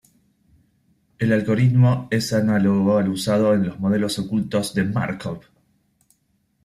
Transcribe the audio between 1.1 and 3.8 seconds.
El algoritmo es análogo al usado en los